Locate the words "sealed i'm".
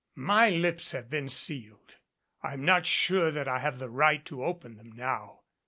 1.29-2.65